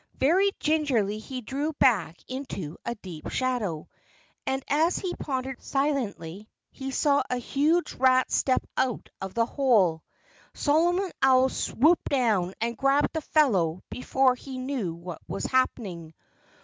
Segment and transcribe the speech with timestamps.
[0.17, 3.87] Very gingerly he drew back into a deep shadow.
[4.47, 10.03] And as he pondered silently he saw a huge rat step out of the hole.
[10.55, 16.15] Solomon Owl swooped down and grabbed the fellow before he knew what was happening.